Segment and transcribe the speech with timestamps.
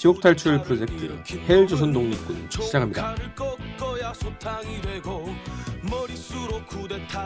[0.00, 1.12] 지옥 탈출 프로젝트
[1.46, 3.14] 헬조선 독립군 시작합니다.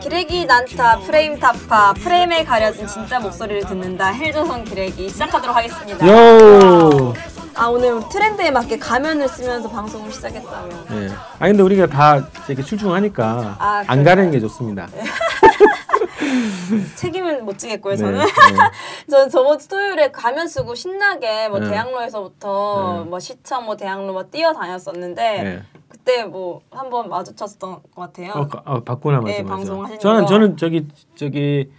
[0.03, 6.05] 기레기 난타 프레임 타파 프레임에 가려진 진짜 목소리를 듣는다 헬조선 기레기 시작하도록 하겠습니다.
[6.05, 7.13] 요.
[7.55, 10.69] 아 오늘 트렌드에 맞게 가면을 쓰면서 방송을 시작했다며.
[10.89, 11.09] 네.
[11.39, 14.03] 아 근데 우리가 다 이렇게 출중하니까 아, 안 그래요?
[14.03, 14.89] 가리는 게 좋습니다.
[16.95, 18.19] 책임은 못 지겠고요 네, 저는.
[18.19, 18.25] 네.
[19.09, 21.69] 저는 저번 주 토요일에 가면 쓰고 신나게 뭐 네.
[21.69, 23.09] 대학로에서부터 네.
[23.09, 25.61] 뭐 시청 뭐 대학로 막 뛰어다녔었는데 네.
[25.87, 28.31] 그때 뭐 한번 마주쳤던 것 같아요.
[28.33, 29.43] 어, 가- 어 바꾸나 맞아 네.
[29.43, 30.27] 방송하시는 저는 거.
[30.27, 31.71] 저는 저기 저기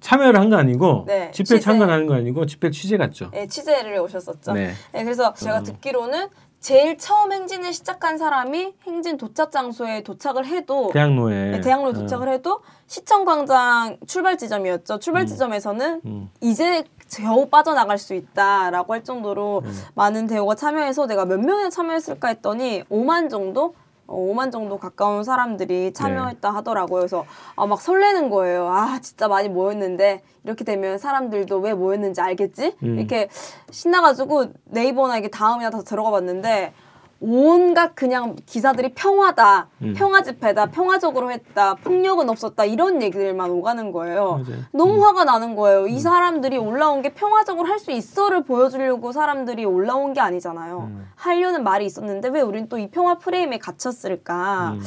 [0.00, 1.60] 참여를 한 거 아니고 네, 집회 취재.
[1.60, 3.30] 참관하는 거 아니고 집회 취재 갔죠.
[3.32, 4.52] 네, 취재를 오셨었죠.
[4.52, 4.72] 네.
[4.92, 5.64] 네, 그래서 제가 음.
[5.64, 6.28] 듣기로는
[6.60, 11.92] 제일 처음 행진을 시작한 사람이 행진 도착 장소에 도착을 해도 대학로에 네, 대학로 어.
[11.92, 14.98] 도착을 해도 시청 광장 출발 지점이었죠.
[14.98, 15.26] 출발 음.
[15.26, 16.30] 지점에서는 음.
[16.40, 19.84] 이제 겨우 빠져나갈 수 있다라고 할 정도로 음.
[19.94, 23.74] 많은 대우가 참여해서 내가 몇 명이 참여했을까 했더니 5만 정도?
[24.08, 27.00] 어, 5만 정도 가까운 사람들이 참여했다 하더라고요.
[27.00, 28.66] 그래서 아, 막 설레는 거예요.
[28.68, 32.74] 아, 진짜 많이 모였는데 이렇게 되면 사람들도 왜 모였는지 알겠지?
[32.82, 32.98] 음.
[32.98, 33.28] 이렇게
[33.70, 36.72] 신나가지고 네이버나 이게 다음이나 다 들어가 봤는데
[37.20, 39.94] 온갖 그냥 기사들이 평화다, 음.
[39.96, 44.42] 평화 집회다, 평화적으로 했다, 폭력은 없었다 이런 얘기들만 오가는 거예요.
[44.46, 44.62] 맞아요.
[44.72, 45.88] 너무 화가 나는 거예요.
[45.88, 50.78] 이 사람들이 올라온 게 평화적으로 할 수 있어를 보여주려고 사람들이 올라온 게 아니잖아요.
[50.90, 51.06] 음.
[51.16, 54.72] 하려는 말이 있었는데 왜 우린 또 이 평화 프레임에 갇혔을까?
[54.76, 54.80] 음.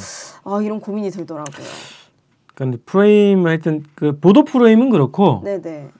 [0.44, 1.66] 아 이런 고민이 들더라고요.
[2.54, 5.90] 그러니까 프레임 하여튼 그 보도 프레임은 그렇고 네네.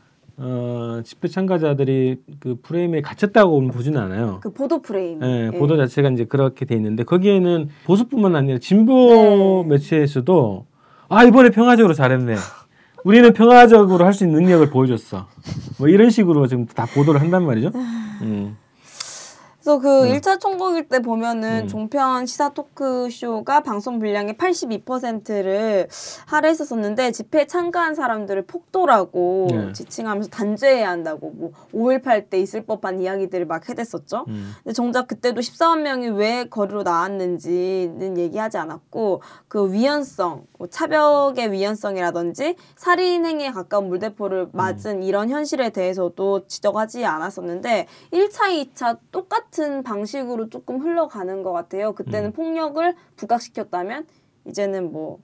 [0.44, 4.40] 어, 집회 참가자들이 그 프레임에 갇혔다고 보지는 않아요.
[4.42, 5.22] 그 보도 프레임.
[5.22, 5.58] 예, 예.
[5.58, 9.68] 보도 자체가 이제 그렇게 돼 있는데 거기에는 보수뿐만 아니라 진보 네.
[9.70, 10.66] 매체에서도
[11.08, 12.34] 아 이번에 평화적으로 잘했네.
[13.04, 15.28] 우리는 평화적으로 할 수 있는 능력을 보여줬어.
[15.78, 17.70] 뭐 이런 식으로 지금 다 보도를 한단 말이죠.
[18.22, 18.56] 음.
[19.62, 21.68] 그래서 그일 1차 총국일 때 보면은 음.
[21.68, 25.88] 종편 시사 토크쇼가 방송 분량의 82%를
[26.26, 29.72] 할애했었었는데 집회에 참가한 사람들을 폭도라고 네.
[29.72, 34.24] 지칭하면서 단죄해야 한다고 뭐 5.18 때 있을 법한 이야기들을 막 해댔었죠.
[34.26, 34.52] 음.
[34.64, 42.56] 근데 정작 그때도 14만 명이 왜 거리로 나왔는지는 얘기하지 않았고 그 위헌성, 뭐 차벽의 위헌성이라든지
[42.74, 50.48] 살인 행위에 가까운 물대포를 맞은 이런 현실에 대해서도 지적하지 않았었는데 1차, 2차 똑같 은 방식으로
[50.48, 51.92] 조금 흘러가는 것 같아요.
[51.92, 52.32] 그때는 음.
[52.32, 54.06] 폭력을 부각시켰다면
[54.46, 55.18] 이제는 뭐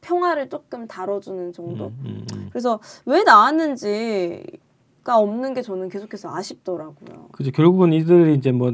[0.00, 1.86] 평화를 조금 다뤄주는 정도.
[1.86, 2.48] 음, 음, 음.
[2.50, 4.52] 그래서 왜 나왔는지가
[5.18, 7.28] 없는 게 저는 계속해서 아쉽더라고요.
[7.32, 7.50] 그죠.
[7.50, 8.72] 결국은 이들이 이제 뭐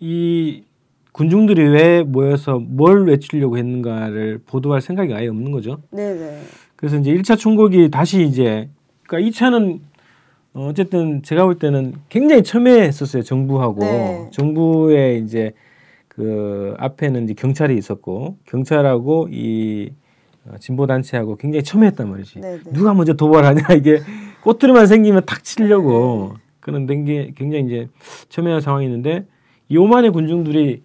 [0.00, 0.64] 이
[1.12, 5.78] 군중들이 왜 모여서 뭘 외치려고 했는가를 보도할 생각이 아예 없는 거죠.
[5.90, 6.42] 네네.
[6.76, 8.68] 그래서 이제 1차 총국이 다시 이제
[9.06, 9.80] 그러니까 2차는
[10.54, 14.28] 어쨌든 제가 볼 때는 굉장히 첨예했었어요 정부하고 네.
[14.32, 15.52] 정부의 이제
[16.08, 19.90] 그 앞에는 이제 경찰이 있었고 경찰하고 이
[20.46, 22.72] 어, 진보 단체하고 굉장히 첨예했단 말이지 네 네.
[22.72, 24.00] 누가 먼저 도발하냐 이게
[24.42, 27.88] 꼬투리만 생기면 탁 치려고 그런 게 굉장히 이제
[28.28, 29.26] 첨예한 상황이었는데
[29.68, 30.82] 이 오만의 군중들이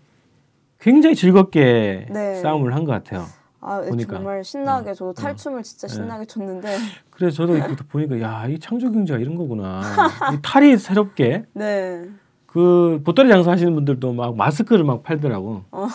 [0.79, 2.35] 굉장히 즐겁게 네.
[2.35, 3.25] 싸움을 한 것 같아요.
[3.65, 4.15] 아 보니까.
[4.17, 5.93] 정말 신나게 저도 탈춤을 진짜 네.
[5.93, 6.77] 신나게 췄는데
[7.11, 9.81] 그래서 저도 이거 보니까 야 이 창조 경제가 이런 거구나.
[10.33, 12.09] 이 탈이 새롭게 네.
[12.45, 15.63] 그 보따리 장사 하시는 분들도 막 마스크를 막 팔더라고.
[15.71, 15.87] 어.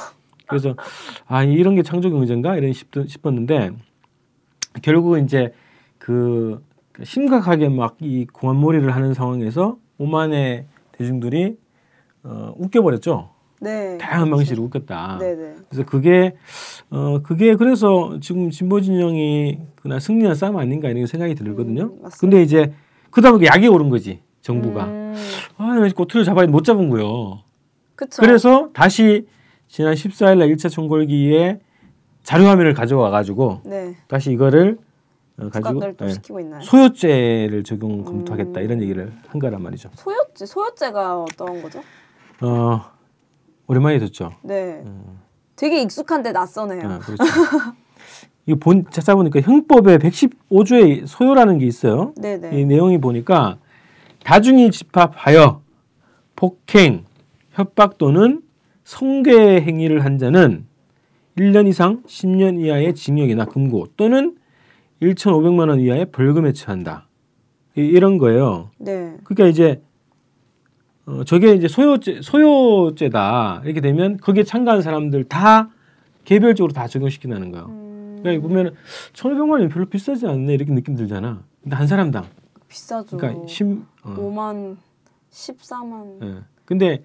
[0.46, 0.74] 그래서
[1.26, 3.70] 아 이런 게 창조 경제인가 이런 싶, 싶었는데
[4.82, 5.52] 결국은 이제
[5.98, 6.64] 그
[7.02, 11.56] 심각하게 막 이 공안몰이를 하는 상황에서 오만의 대중들이
[12.24, 13.30] 어, 웃겨버렸죠.
[13.60, 13.98] 네.
[13.98, 15.18] 다양한 방식으로 웃겼다.
[15.18, 15.54] 네네.
[15.68, 16.34] 그래서 그게
[16.90, 21.82] 어 그게 그래서 지금 진보 진영이 그나 승리한 싸움 아닌가 이런 생각이 들거든요.
[21.84, 22.16] 음, 맞습니다.
[22.20, 22.72] 근데 이제
[23.10, 25.14] 보니까 약이 오른 거지 정부가 음,
[25.56, 27.42] 아 꼬투리를 잡아야 못 잡은 거요.
[27.94, 28.22] 그쵸.
[28.22, 29.26] 그래서 다시
[29.66, 31.60] 지난 14일 날 1차 총궐기에
[32.22, 33.96] 자료 화면을 가져와 가지고 네.
[34.06, 34.78] 다시 이거를
[35.38, 36.60] 어, 가지고 있나요?
[36.62, 38.64] 소요죄를 적용 검토하겠다 음.
[38.64, 39.90] 이런 얘기를 한 거란 말이죠.
[39.94, 41.80] 소요죄 소요죄가 어떤 거죠?
[42.40, 42.97] 어
[43.68, 44.32] 오랜만에 듣죠.
[44.42, 44.82] 네.
[45.56, 46.80] 되게 익숙한데 낯서네요.
[46.84, 47.22] 아, 그렇죠.
[48.46, 52.14] 이거 본 찾아보니까 형법에 115조의 소요라는 게 있어요.
[52.16, 52.58] 네네.
[52.58, 53.58] 이 내용이 보니까
[54.24, 55.60] 다중이 집합하여
[56.34, 57.04] 폭행,
[57.52, 58.40] 협박 또는
[58.84, 60.66] 성괴 행위를 한 자는
[61.36, 64.36] 1년 이상 10년 이하의 징역이나 금고 또는
[65.02, 67.06] 1,500만 원 이하의 벌금에 처한다.
[67.76, 68.70] 이- 이런 거예요.
[68.78, 69.14] 네.
[69.24, 69.82] 그러니까 이제
[71.08, 75.70] 어, 저게 이제 소요죄 소요죄다 이렇게 되면 거기에 참가한 사람들 다
[76.24, 77.66] 개별적으로 다 적용시킨다는 거예요.
[77.66, 78.74] 음, 그러니까 보면
[79.14, 81.42] 1,500만 원이 별로 비싸지 않네 이렇게 느낌 들잖아.
[81.62, 82.26] 근데 한 사람당
[82.68, 83.16] 비싸죠.
[83.16, 84.76] 그러니까 심 어, 5만
[85.30, 86.34] 14만 예.
[86.66, 87.02] 근데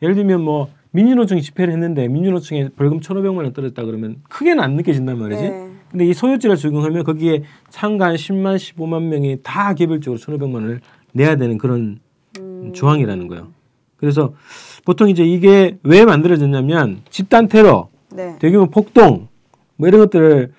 [0.00, 5.18] 예를 들면 뭐 민주노총 집회를 했는데 민주노총에 벌금 1,500만 원 떨어졌다 그러면 크게는 안 느껴진단
[5.18, 5.42] 말이지.
[5.42, 5.70] 네.
[5.90, 10.80] 근데 이 소유죄를 적용하면 거기에 참가한 10만, 15만 명이 다 개별적으로 1,500만 원을
[11.12, 11.98] 내야 되는 그런 음.
[12.72, 13.48] 조항이라는 거예요.
[13.96, 14.32] 그래서
[14.84, 18.36] 보통 이제 이게 왜 만들어졌냐면 집단 테러, 네.
[18.38, 19.28] 대규모 폭동
[19.76, 20.52] 뭐 이런 것들을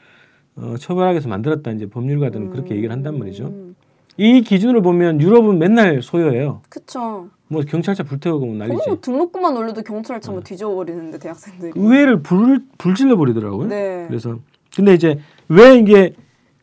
[0.57, 3.45] 어, 처벌하기 위해서 만들었다 이제 법률가들은 그렇게 얘기를 한단 말이죠.
[3.45, 3.75] 음.
[4.17, 6.61] 이 기준으로 보면 유럽은 맨날 소요해요.
[6.69, 7.29] 그쵸.
[7.47, 8.83] 뭐 경찰차 불태우고 뭐 난리지.
[8.87, 11.71] 어머 등록금만 올려도 경찰차 뭐 뒤져버리는데 대학생들이.
[11.75, 13.67] 의회를 불 불질러 버리더라고요.
[13.67, 14.05] 네.
[14.07, 14.37] 그래서
[14.75, 16.13] 근데 이제 왜 이게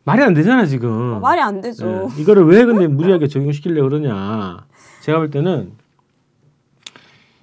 [0.05, 1.15] 말이 안 되잖아 지금.
[1.17, 2.09] 아, 말이 안 되죠.
[2.17, 4.67] 예, 이거를 왜 근데 무리하게 적용시키려고 그러냐.
[5.09, 5.73] 제가 볼 때는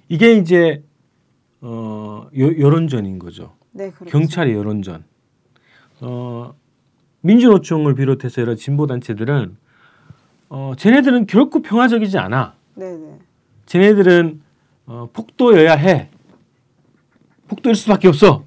[0.08, 0.84] 이게 이제
[1.60, 3.54] 어 여, 여론전인 거죠.
[3.72, 4.12] 네, 그렇죠.
[4.12, 5.02] 경찰의 여론전.
[6.02, 6.54] 어
[7.22, 9.56] 민주노총을 비롯해서 여러 진보 단체들은
[10.48, 12.54] 어 쟤네들은 결코 평화적이지 않아.
[12.76, 13.18] 네, 네.
[13.66, 14.42] 쟤네들은
[14.86, 16.08] 어, 폭도여야 해.
[17.48, 18.44] 폭도일 수밖에 없어.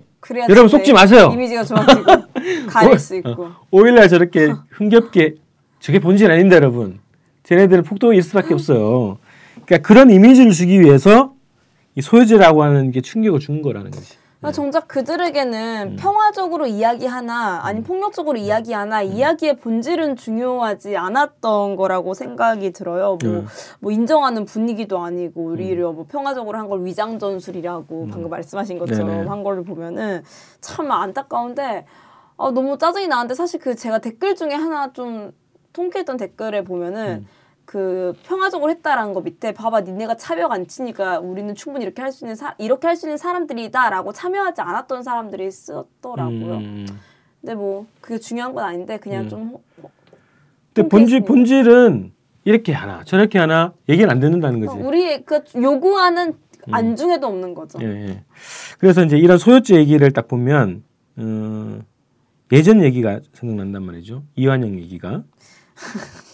[0.47, 1.29] 여러분 제 속지 마세요.
[1.33, 2.03] 이미지가 좋아지고
[2.71, 3.49] 가릴 수 있고.
[3.71, 5.35] 5일날 저렇게 흥겹게
[5.81, 7.01] 저게 본질 아닌데 여러분.
[7.49, 9.17] 쟤네들은 폭도일 수밖에 없어요.
[9.65, 11.33] 그러니까 그런 이미지를 주기 위해서
[11.95, 14.19] 이 소유죄라고 하는 게 충격을 준 거라는 거지.
[14.37, 15.95] 그러니까 정작 그들에게는 음.
[15.99, 23.17] 평화적으로 이야기하나 아니 폭력적으로 이야기하나 이야기의 본질은 중요하지 않았던 거라고 생각이 들어요.
[23.21, 23.47] 뭐, 음.
[23.79, 29.15] 뭐 인정하는 분위기도 아니고 오히려 뭐 평화적으로 한 걸 위장 전술이라고 방금 말씀하신 것처럼 음.
[29.17, 29.27] 네네.
[29.27, 30.21] 한 거를 보면은
[30.61, 31.85] 참 안타까운데
[32.37, 35.31] 아, 너무 짜증이 나는데 사실 그 제가 댓글 중에 하나 좀
[35.73, 37.38] 통쾌했던 댓글에 보면은 음.
[37.69, 42.25] 그 평화적으로 했다라는 거 밑에 봐봐 니네가 차벽 안 치니까 우리는 충분히 이렇게 할 수
[42.25, 46.55] 있는 사 이렇게 할 수 있는 사람들이다라고 참여하지 않았던 사람들이 썼더라고요.
[46.55, 46.87] 음.
[47.39, 49.29] 근데 뭐 그게 중요한 건 아닌데 그냥 음.
[49.29, 49.61] 좀 호-
[50.73, 51.25] 근데 본질.
[51.25, 52.11] 본질은
[52.43, 54.75] 이렇게 하나 저렇게 하나 얘기는 안 듣는다는 거지.
[54.81, 56.33] 우리 그 요구하는
[56.71, 57.77] 안중에도 없는 거죠.
[57.83, 58.23] 예, 예.
[58.79, 60.83] 그래서 이제 이런 소유죄 얘기를 딱 보면
[61.17, 61.79] 어,
[62.51, 64.23] 예전 얘기가 생각난단 말이죠.
[64.35, 65.21] 이완영 얘기가.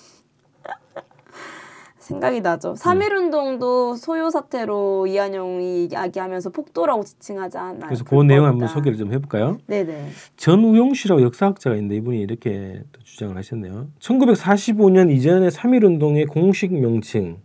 [2.06, 2.72] 생각이 나죠.
[2.72, 2.76] 음.
[2.76, 7.88] 3.1운동도 소요 사태로 이한용이 이야기하면서 폭도라고 지칭하지 않나요?
[7.88, 8.68] 그래서 그 내용 한번.
[8.68, 9.58] 소개를 좀 해볼까요?
[9.68, 10.10] 네네.
[10.38, 13.88] 전우용 씨라고 역사학자가 있는데 이분이 이렇게 또 주장을 하셨네요.
[14.00, 17.38] 1945년 이전의 3.1운동의 공식 명칭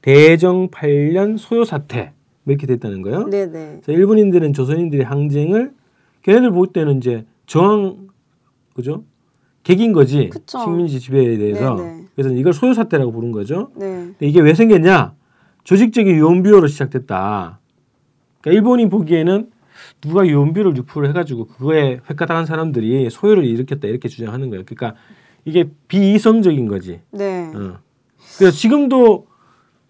[0.00, 2.12] 대정 8년 소요 사태
[2.44, 3.28] 뭐 이렇게 됐다는 거예요.
[3.28, 3.80] 네네.
[3.82, 5.72] 자, 일본인들은 조선인들의 항쟁을
[6.22, 8.08] 걔네들 볼 때는 이제 저항
[8.74, 9.04] 그죠?
[9.62, 10.58] 객인 거지 그쵸.
[10.58, 12.03] 식민지 지배에 대해서 네네.
[12.14, 13.70] 그래서 이걸 소요 사태라고 부른 거죠.
[13.76, 14.12] 네.
[14.20, 15.14] 이게 왜 생겼냐?
[15.64, 17.58] 조직적인 유언비어로 시작됐다.
[18.40, 19.50] 그러니까 일본이 보기에는
[20.00, 24.64] 누가 유언비어를 유포를 해가지고 그거에 획가당한 사람들이 소요를 일으켰다 이렇게 주장하는 거예요.
[24.64, 24.94] 그러니까
[25.44, 27.00] 이게 비이성적인 거지.
[27.10, 27.50] 네.
[27.54, 27.78] 어.
[28.38, 29.26] 그래서 지금도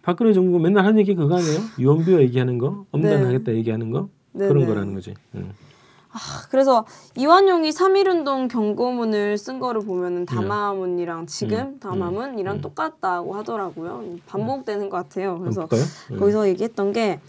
[0.02, 1.60] 박근혜 정부 맨날 하는 얘기 그거 아니에요?
[1.78, 4.66] 유언비어 얘기하는 거, 엄단하겠다 얘기하는 거 네, 그런 네.
[4.66, 5.14] 거라는 거지.
[5.34, 5.52] 응.
[6.50, 6.84] 그래서
[7.16, 11.80] 이완용이 3.1운동 경고문을 쓴 거를 보면은 담화문이랑 지금 음.
[11.80, 12.60] 담화문이랑 음.
[12.60, 14.04] 똑같다고 하더라고요.
[14.26, 15.30] 반복되는 것 같아요.
[15.44, 15.68] 한번 그래서.
[16.18, 17.20] 거기서 얘기했던 게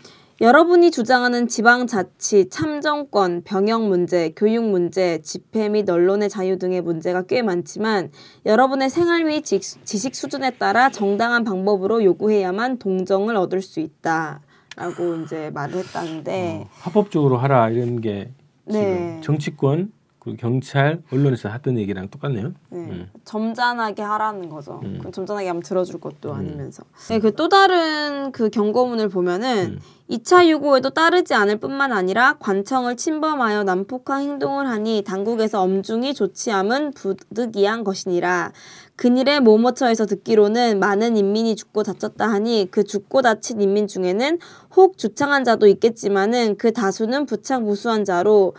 [0.41, 7.41] 여러분이 주장하는 지방자치, 참정권, 병역 문제, 교육 문제, 집회 및 언론의 자유 등의 문제가 꽤
[7.41, 8.11] 많지만
[8.45, 14.41] 여러분의 생활 및 지- 지식 수준에 따라 정당한 방법으로 요구해야만 동정을 얻을 수 있다.
[14.75, 18.29] 라고 이제 말을 했다는데 어, 합법적으로 하라 이런 게
[18.69, 19.21] 지금 네.
[19.23, 22.47] 정치권 그리고 경찰 언론에서 하던 얘기랑 똑같네요.
[22.71, 22.79] 네.
[22.79, 23.09] 음.
[23.25, 24.81] 점잖하게 하라는 거죠.
[24.83, 24.97] 음.
[24.97, 26.83] 그럼 점잖하게 하면 들어줄 것도 아니면서.
[27.09, 29.79] 네, 그 또 다른 그 경고문을 보면은 음.
[30.09, 37.83] 2차 유고에도 따르지 않을 뿐만 아니라 관청을 침범하여 난폭한 행동을 하니 당국에서 엄중히 조치함은 부득이한
[37.83, 38.51] 것이니라.
[38.95, 44.39] 근일에 모모처에서 듣기로는 많은 인민이 죽고 다쳤다 하니 그 죽고 다친 인민 중에는
[44.75, 48.53] 혹 주창한 자도 있겠지만은 그 다수는 부착무수한 자로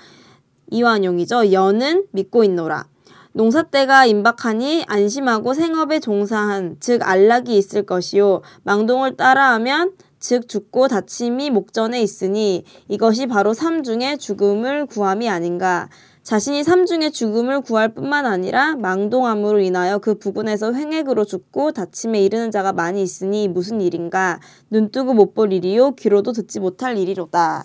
[0.70, 1.52] 이완용이죠.
[1.52, 2.86] 여는 믿고 있노라.
[3.32, 11.50] 농사 때가 임박하니 안심하고 생업에 종사한 즉 안락이 있을 것이요 망동을 따라하면 즉 죽고 다침이
[11.50, 15.90] 목전에 있으니 이것이 바로 삶 중에 죽음을 구함이 아닌가
[16.26, 22.50] 자신이 삶 중에 죽음을 구할 뿐만 아니라 망동함으로 인하여 그 부근에서 횡액으로 죽고 다침에 이르는
[22.50, 24.40] 자가 많이 있으니 무슨 일인가
[24.70, 27.64] 눈뜨고 못 볼 일이요 귀로도 듣지 못할 일이로다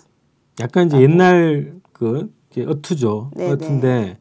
[0.60, 3.32] 약간 이제 옛날 그 어투죠.
[3.34, 3.50] 네네.
[3.52, 4.18] 어투인데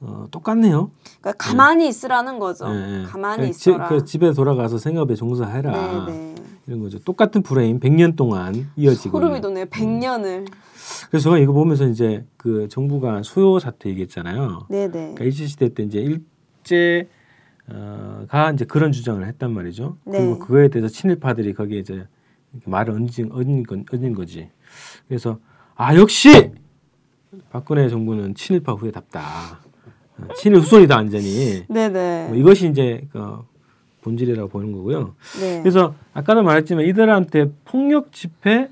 [0.00, 0.90] 어, 똑같네요.
[1.20, 3.04] 그러니까 가만히 있으라는 거죠 예, 예.
[3.04, 6.06] 가만히 그 지- 있어라 그 집에 돌아가서 생업에 종사해라.
[6.06, 6.34] 네네.
[6.66, 6.98] 이런 거죠.
[7.00, 9.18] 똑같은 프레임 100년 동안 이어지고.
[9.18, 9.42] 소름이.
[9.42, 9.66] 돋네요.
[9.66, 10.46] 100년을.
[11.10, 14.66] 그래서 제가 이거 보면서 이제 그 정부가 수요 사태 얘기했잖아요.
[14.68, 14.88] 네네.
[14.90, 17.08] 그러니까 일제 시대 때 이제 일제
[17.68, 19.96] 어가 이제 그런 주장을 했단 말이죠.
[20.04, 20.18] 네.
[20.18, 22.06] 그리고 그거에 대해서 친일파들이 거기에 이제
[22.64, 24.48] 말을 얹은, 얹은, 건- 얹은 거지.
[25.08, 25.38] 그래서
[25.74, 26.52] 아 역시
[27.50, 29.20] 박근혜 정부는 친일파 후예답다.
[30.18, 31.64] 어, 친일 후손이다 완전히.
[31.68, 32.28] 네네.
[32.28, 33.38] 뭐 이것이 이제 그
[34.02, 35.14] 본질이라고 보는 거고요.
[35.40, 35.60] 네.
[35.60, 38.70] 그래서 아까도 말했지만 이들한테 폭력 집회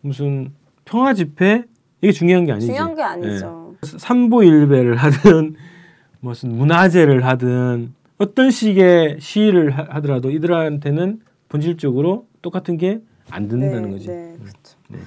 [0.00, 0.52] 무슨
[0.84, 1.64] 평화 집회
[2.00, 2.66] 이게 중요한 게 아니지.
[2.68, 3.74] 중요한 게 아니죠.
[3.82, 5.54] 삼보일배를 하든
[6.20, 14.06] 무슨 문화제를 하든 어떤 식의 시위를 하- 하더라도 이들한테는 본질적으로 똑같은 게안 된다는 거지.
[14.08, 14.78] 네, 그렇죠.
[14.88, 14.98] 네.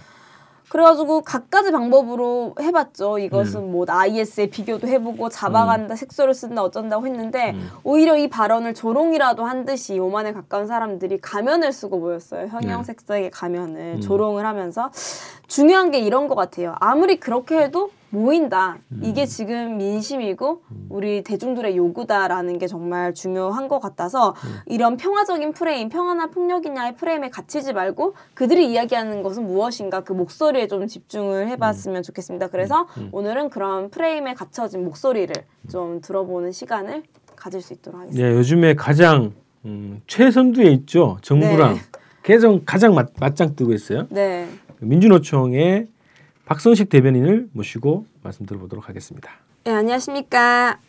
[0.75, 3.19] 그래가지고 각가지 방법으로 해봤죠.
[3.19, 3.71] 이것은 음.
[3.71, 7.69] 뭐 IS에 비교도 해보고 잡아간다, 색소를 쓴다, 어쩐다고 했는데 음.
[7.85, 12.47] 오히려 이 발언을 조롱이라도 한 듯이 오만에 가까운 사람들이 가면을 쓰고 보였어요.
[12.47, 12.83] 형형 네.
[12.83, 14.01] 색소의 가면을 음.
[14.01, 14.91] 조롱을 하면서
[15.47, 16.75] 중요한 게 이런 것 같아요.
[16.81, 18.77] 아무리 그렇게 해도 모인다.
[18.91, 19.01] 음.
[19.03, 24.55] 이게 지금 민심이고 우리 대중들의 요구다라는 게 정말 중요한 것 같아서 음.
[24.65, 30.87] 이런 평화적인 프레임, 평화나 폭력이냐의 프레임에 갇히지 말고 그들이 이야기하는 것은 무엇인가 그 목소리에 좀
[30.87, 32.47] 집중을 해봤으면 좋겠습니다.
[32.47, 33.09] 그래서 음.
[33.11, 35.33] 오늘은 그런 프레임에 갇혀진 목소리를
[35.69, 37.03] 좀 들어보는 시간을
[37.35, 38.27] 가질 수 있도록 하겠습니다.
[38.27, 39.33] 네, 요즘에 가장
[39.65, 41.17] 음, 최선두에 있죠.
[41.21, 41.79] 정부랑 네.
[42.23, 44.07] 개정 가장 맞, 맞짱 뜨고 있어요.
[44.09, 44.47] 네.
[44.79, 45.87] 민주노총의
[46.45, 49.31] 박성식 대변인을 모시고 말씀 들어보도록 하겠습니다.
[49.63, 50.79] 네, 안녕하십니까.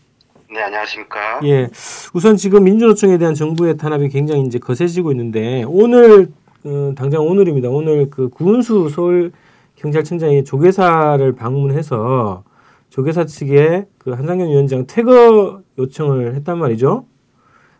[0.51, 1.41] 네, 안녕하십니까?
[1.45, 1.69] 예,
[2.13, 6.31] 우선 지금 민주노총에 대한 정부의 탄압이 굉장히 이제 거세지고 있는데 오늘
[6.65, 7.69] 어, 당장 오늘입니다.
[7.69, 9.33] 오늘 그 구은수 서울
[9.77, 12.45] 경찰청장이 조계사를 방문해서
[12.91, 17.07] 조계사 측에 그 한상현 위원장 퇴거 요청을 했단 말이죠.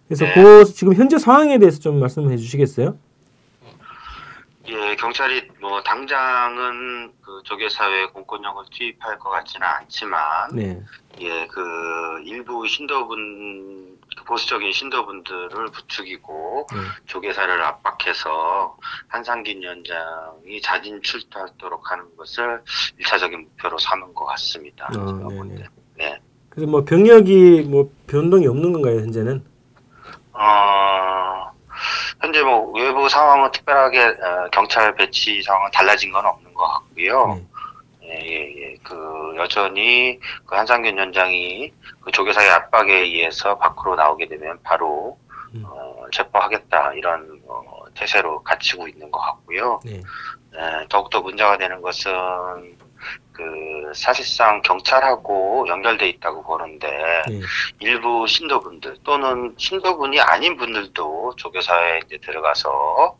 [0.09, 0.35] 그래서 네.
[0.35, 2.97] 그 지금 현재 상황에 대해서 좀 말씀해 주시겠어요?
[4.69, 10.83] 예, 경찰이 뭐 당장은 그 조계 사회 공권력을 투입할 것 같지는 않지만, 네.
[11.21, 16.79] 예, 그 일부 신도분, 그 보수적인 신도분들을 부추기고 네.
[17.07, 18.77] 조계사를 압박해서
[19.09, 22.63] 한상균 위원장이 자진 출두하도록 하는 것을
[22.99, 24.89] 일차적인 목표로 삼은 것 같습니다.
[25.55, 25.69] 때.
[25.97, 26.19] 네.
[26.51, 29.45] 그래서 뭐 병력이 뭐 변동이 없는 건가요 현재는?
[30.33, 31.36] 어,
[32.21, 37.35] 현재 뭐 외부 상황은 특별하게 어, 경찰 배치 상황은 달라진 건 없는 것 같고요.
[37.35, 37.47] 네.
[38.09, 38.77] 예, 예, 예.
[38.83, 45.19] 그 여전히 그 한상균 위원장이 그 조계사의 압박에 의해서 밖으로 나오게 되면 바로
[45.55, 45.65] 음.
[45.67, 49.81] 어, 체포하겠다 이런 어, 태세로 갇히고 있는 것 같고요.
[49.85, 50.01] 네.
[50.55, 52.13] 예, 더욱더 문제가 되는 것은
[53.33, 56.89] 그 사실상 경찰하고 연결돼 있다고 보는데
[57.29, 57.41] 네.
[57.81, 63.19] 일부 신도분들 또는 신도분이 아닌 분들도 조교사에 이제 들어가서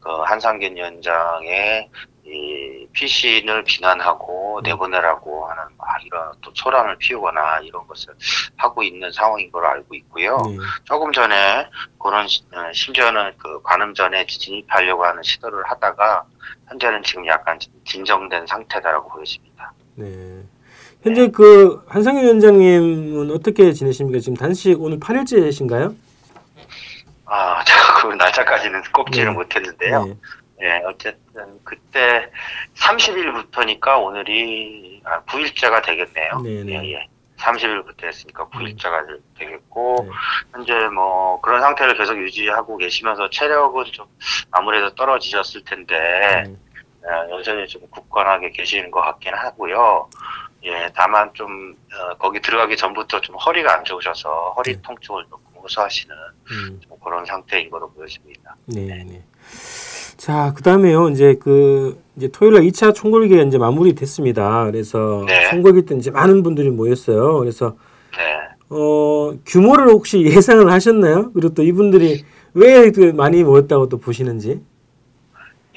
[0.00, 1.88] 그 한상균 위원장의
[2.26, 8.14] 이 피신을 비난하고 내보내라고 하는 막 이런 또 소란을 피우거나 이런 것을
[8.56, 10.38] 하고 있는 상황인 걸로 알고 있고요.
[10.48, 10.56] 네.
[10.84, 11.68] 조금 전에
[12.02, 16.24] 그런 시- 어, 심지어는 그 관음전에 진입하려고 하는 시도를 하다가
[16.68, 19.72] 현재는 지금 약간 진정된 상태다라고 보여집니다.
[19.96, 20.42] 네.
[21.02, 24.18] 현재 그 한상현 위원장님은 어떻게 지내십니까?
[24.20, 25.94] 지금 단식 오늘 8일째신가요?
[27.26, 29.34] 아, 제가 그 날짜까지는 꼽지는 네.
[29.34, 30.16] 못했는데요.
[30.64, 30.70] 네.
[30.70, 32.30] 예, 어쨌든 그때
[32.74, 36.40] 30일부터니까 오늘이 아, 9일째가 되겠네요.
[36.42, 36.72] 네네.
[36.72, 37.08] 예, 예.
[37.36, 40.10] 30일부터 했으니까 9일째가 되겠고 네.
[40.52, 44.06] 현재 뭐 그런 상태를 계속 유지하고 계시면서 체력은 좀
[44.50, 46.56] 아무래도 떨어지셨을 텐데 네.
[47.06, 50.08] 예, 여전히 좀 굳건하게 계시는 것 같긴 하고요.
[50.64, 54.80] 예, 다만 좀 어, 거기 들어가기 전부터 좀 허리가 안 좋으셔서 허리 네.
[54.80, 56.16] 통증을 조금 호소하시는
[56.50, 56.80] 음.
[56.80, 58.56] 좀 그런 상태인 거로 보여집니다.
[58.66, 59.22] 네, 네.
[60.16, 61.08] 자, 그다음에요.
[61.10, 64.64] 이제 그 이제 토요일 날 2차 총궐기가 이제 마무리됐습니다.
[64.66, 65.48] 그래서 네.
[65.50, 67.38] 총궐기 때 이제 많은 분들이 모였어요.
[67.38, 67.76] 그래서
[68.16, 68.48] 네.
[68.70, 71.32] 어, 규모를 혹시 예상을 하셨나요?
[71.32, 74.60] 그리고 또 이분들이 왜그 많이 모였다고 또 보시는지?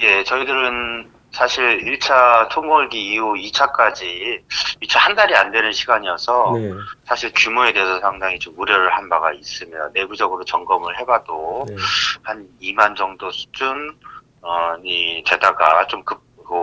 [0.00, 4.40] 예, 저희들은 사실 1차 총궐기 이후 2차까지
[4.82, 6.70] 2차 한 달이 안 되는 시간이어서 네.
[7.04, 11.76] 사실 규모에 대해서 상당히 좀 우려를 한 바가 있으며 내부적으로 점검을 해봐도 네.
[12.22, 13.94] 한 2만 정도 수준
[14.42, 16.54] 어, 이 되다가 좀 급, 그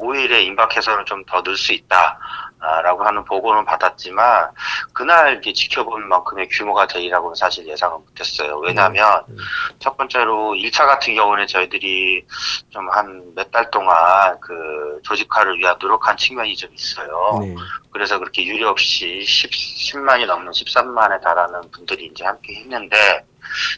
[0.00, 2.18] 5일에 임박해서는 좀 더 늘 수 있다.
[2.62, 4.50] 아, 라고 하는 보고는 받았지만,
[4.92, 8.58] 그날 이렇게 지켜본 만큼의 규모가 되리라고는 사실 예상을 못했어요.
[8.58, 9.36] 왜냐하면, 음.
[9.78, 12.22] 첫 번째로 1차 같은 경우는 저희들이
[12.68, 17.38] 좀 한 몇 달 동안 그 조직화를 위한 노력한 측면이 좀 있어요.
[17.40, 17.54] 네.
[17.92, 23.24] 그래서 그렇게 유례 없이 10, 10만이 넘는 13만에 달하는 분들이 이제 함께 했는데,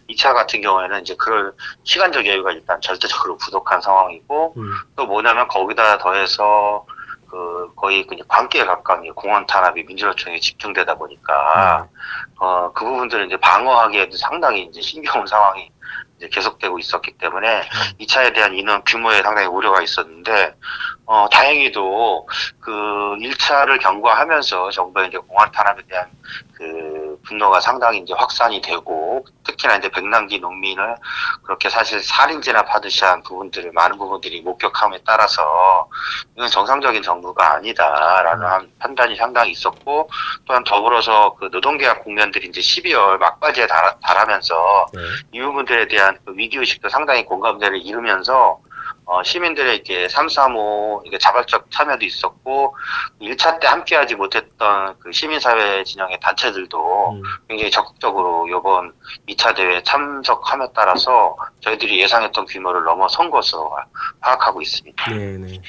[0.08, 1.52] 2차 같은 경우에는 이제 그럴
[1.84, 4.72] 시간적 여유가 일단 절대적으로 부족한 상황이고, 음.
[4.96, 6.84] 또 뭐냐면 거기다 더해서
[7.30, 11.88] 그 거의 그냥 관계에 가까운 게 공원 탄압이 민주노총에 집중되다 보니까,
[12.38, 15.70] 어, 그 부분들을 이제 방어하기에도 상당히 이제 신겨운 상황이
[16.22, 17.62] 이제 계속되고 있었기 때문에
[17.98, 20.54] 이 차에 대한 인원 규모에 상당히 우려가 있었는데
[21.04, 22.28] 어, 다행히도
[22.60, 26.06] 그 1차를 경과하면서 정부의 이제 공안 탄압에 대한
[26.54, 30.96] 그 분노가 상당히 이제 확산이 되고 특히나 이제 백남기 농민을
[31.42, 35.88] 그렇게 사실 살인 진압하듯이 한 부분들을 많은 부분들이 목격함에 따라서
[36.36, 40.08] 이건 정상적인 정부가 아니다라는 한 판단이 상당히 있었고
[40.44, 45.00] 또한 더불어서 그 노동계약 국면들이 이제 12월 막바지에 달, 달하면서 네.
[45.32, 48.60] 이 부분들에 대한 그 위기의식도 상당히 공감대를 이루면서
[49.04, 52.76] 어, 시민들의 이렇게 335 이게 자발적 참여도 있었고
[53.20, 57.22] 1차 때 함께하지 못했던 그 시민사회 진영의 단체들도 음.
[57.48, 58.92] 굉장히 적극적으로 이번
[59.28, 63.72] 2차 대회에 참석함에 따라서 저희들이 예상했던 규모를 넘어선 것으로
[64.20, 65.10] 파악하고 있습니다.
[65.10, 65.60] 네, 네.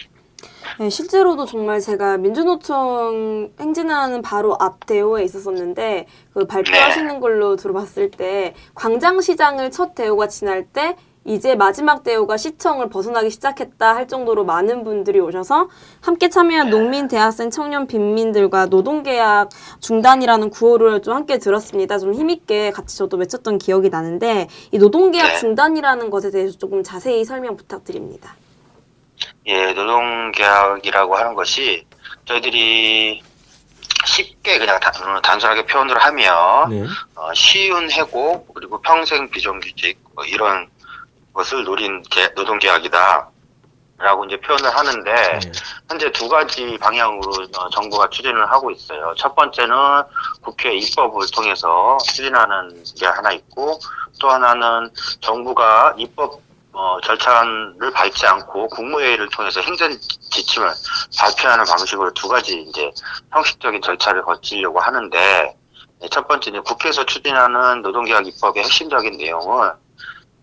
[0.79, 8.53] 네, 실제로도 정말 제가 민주노총 행진하는 바로 앞 대호에 있었었는데 그 발표하시는 걸로 들어봤을 때
[8.73, 10.95] 광장시장을 첫 대호가 지날 때
[11.25, 15.69] 이제 마지막 대호가 시청을 벗어나기 시작했다 할 정도로 많은 분들이 오셔서
[16.01, 19.49] 함께 참여한 농민, 대학생, 청년, 빈민들과 노동계약
[19.79, 21.97] 중단이라는 구호를 좀 함께 들었습니다.
[21.97, 25.39] 좀 힘있게 같이 저도 외쳤던 기억이 나는데 이 노동계약 네.
[25.39, 28.35] 중단이라는 것에 대해서 조금 자세히 설명 부탁드립니다.
[29.45, 31.85] 예, 노동계약이라고 하는 것이
[32.25, 33.21] 저희들이
[34.05, 36.83] 쉽게 그냥 단, 어, 단순하게 표현을 하면 네.
[37.15, 40.67] 어, 쉬운 해고 그리고 평생 비정규직 뭐 이런
[41.33, 43.29] 것을 노린 계- 노동계약이다.
[43.99, 45.51] 라고 이제 표현을 하는데 네.
[45.87, 49.13] 현재 두 가지 방향으로 어, 정부가 추진을 하고 있어요.
[49.17, 49.75] 첫 번째는
[50.41, 53.79] 국회 입법을 통해서 추진하는 게 하나 있고
[54.19, 54.89] 또 하나는
[55.21, 56.41] 정부가 입법
[56.73, 59.95] 어, 절차를 밟지 않고 국무회의를 통해서 행정
[60.31, 60.73] 지침을
[61.19, 62.91] 발표하는 방식으로 두 가지 이제
[63.31, 65.55] 형식적인 절차를 거치려고 하는데
[66.01, 69.71] 네, 첫 번째 이제 국회에서 추진하는 노동계약 입법의 핵심적인 내용은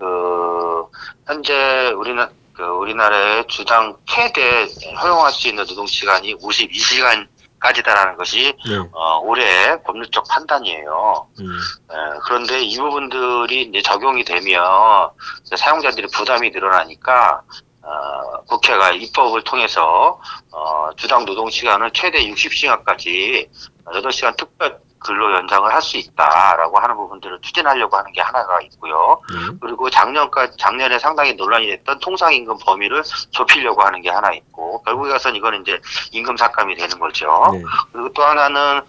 [0.00, 0.86] 그
[1.26, 4.66] 현재 우리는 그 우리나라의 주당 최대
[5.02, 8.78] 허용할 수 있는 노동 시간이 52시간 까지다라는 것이 네.
[8.92, 11.28] 어, 올해 법률적 판단이에요.
[11.40, 11.58] 음.
[11.90, 15.10] 에, 그런데 이 부분들이 이제 적용이 되면
[15.44, 17.42] 이제 사용자들이 부담이 늘어나니까
[17.82, 20.18] 어, 국회가 입법을 통해서
[20.50, 23.48] 어, 주당 노동 시간을 최대 60시간까지
[23.84, 29.20] 8시간 특별 근로 연장을 할 수 있다라고 하는 부분들을 추진하려고 하는 게 하나가 있고요.
[29.32, 29.56] 네.
[29.60, 35.36] 그리고 작년까지 작년에 상당히 논란이 됐던 통상임금 범위를 좁히려고 하는 게 하나 있고 결국에 가서는
[35.36, 35.80] 이거는 이제
[36.12, 37.48] 임금 삭감이 되는 거죠.
[37.52, 37.62] 네.
[37.92, 38.82] 그리고 또 하나는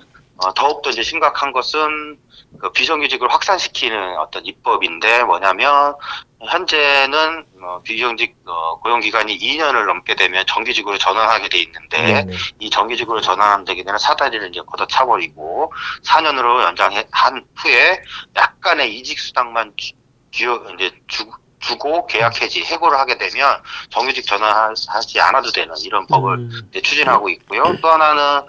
[0.44, 2.20] 어, 더욱더 이제 심각한 것은
[2.60, 5.96] 그 비정규직을 확산시키는 어떤 입법인데 뭐냐면
[6.42, 12.24] 현재는 어, 비정규직 어, 고용기간이 2년을 넘게 되면 정규직으로 전환하게 돼 있는데 네.
[12.24, 12.34] 네.
[12.60, 13.22] 이 정규직으로
[13.66, 15.72] 되기 전에 사다리를 이제 걷어차버리고
[16.04, 18.02] 4년으로 연장한 후에
[18.36, 19.94] 약간의 이직 수당만 주,
[20.32, 21.26] 주- 이제 주,
[21.62, 26.70] 주고 계약 해지 해고를 하게 되면 정규직 전환하지 않아도 되는 이런 법을 음.
[26.74, 27.64] 추진하고 있고요.
[27.82, 28.42] 또 하나는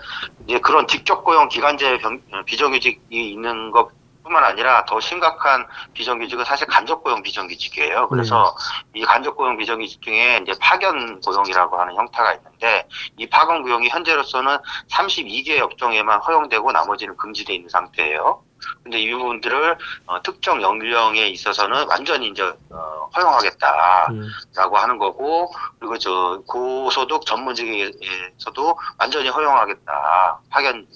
[0.46, 3.90] 이제 그런 직접 고용 기간제 병- 비정규직이 있는 것
[4.22, 8.08] 뿐만 아니라 더 심각한 비정규직은 사실 간접 고용 비정규직이에요.
[8.08, 8.56] 그래서
[8.94, 12.86] 이 간접 고용 비정규직 중에 이제 파견 고용이라고 하는 형태가 있는데
[13.18, 14.58] 이 파견 고용이 현재로서는
[14.90, 18.42] 32개 업종에만 허용되고 나머지는 금지되어 있는 상태예요.
[18.82, 24.08] 근데 이 부분들을 어, 특정 연령에 있어서는 완전히 이제 어, 허용하겠다.
[24.10, 24.28] 음.
[24.54, 30.86] 라고 하는 거고 그리고 저 고소득 전문직에서도 완전히 허용하겠다 파견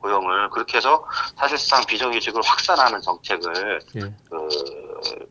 [0.00, 1.04] 고용을 그렇게 해서
[1.36, 4.00] 사실상 비정규직을 확산하는 정책을 예.
[4.00, 4.48] 그,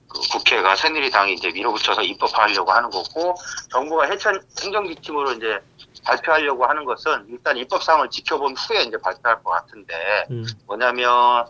[0.08, 3.36] 그 국회가 새누리당이 이제 밀어붙여서 입법하려고 하는 거고
[3.70, 5.60] 정부가 해천 행정지침으로 이제
[6.04, 9.94] 발표하려고 하는 것은 일단 입법상을 지켜본 후에 이제 발표할 것 같은데
[10.32, 10.46] 음.
[10.68, 11.46] 뭐냐면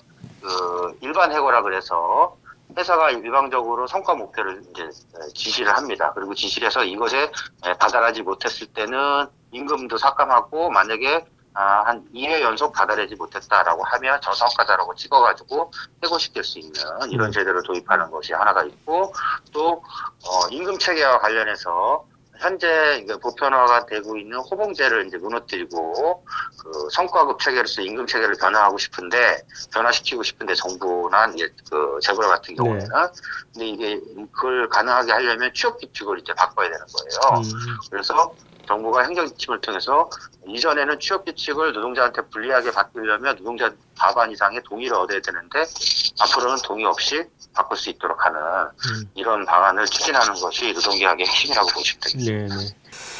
[0.46, 2.38] 그 일반 해고라 그래서
[2.78, 4.90] 회사가 일방적으로 성과 목표를 이제
[5.34, 6.12] 지시를 합니다.
[6.14, 7.32] 그리고 지시를 해서 이것에
[7.80, 11.26] 다달하지 못했을 때는 임금도 삭감하고 만약에
[11.58, 15.72] 아, 한 2회 연속 다달하지 못했다라고 하면 저성과자라고 찍어가지고
[16.04, 16.74] 해고시킬 수 있는
[17.10, 17.32] 이런 음.
[17.32, 19.14] 제도를 도입하는 것이 하나가 있고
[19.54, 19.82] 또
[20.26, 22.06] 어, 임금 체계와 관련해서
[22.46, 26.24] 현재 보편화가 되고 있는 호봉제를 이제 무너뜨리고
[26.64, 29.42] 그 성과급 체계로서 임금 체계를 변화하고 싶은데
[29.74, 32.88] 변화시키고 싶은데 정부나 이제 그 재벌 같은 경우에는
[33.52, 34.00] 근데 이게
[34.32, 37.42] 그걸 가능하게 하려면 취업 규칙을 이제 바꿔야 되는 거예요.
[37.42, 37.78] 음.
[37.90, 40.10] 그래서 정부가 행정지침을 통해서
[40.48, 45.66] 이전에는 취업 규칙을 노동자한테 불리하게 바꾸려면 노동자 과반 이상의 동의를 얻어야 되는데
[46.20, 47.24] 앞으로는 동의 없이
[47.54, 49.10] 바꿀 수 있도록 하는 음.
[49.16, 52.56] 이런 방안을 추진하는 것이 노동계약의 핵심이라고 보시면 되겠습니다.
[52.56, 52.76] 네, 네.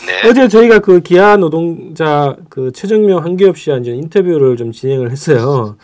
[0.06, 0.30] 네.
[0.30, 5.78] 어제 저희가 그 기아 노동자 그 최정명 한기업 씨와 이제 인터뷰를 좀 진행을 했어요.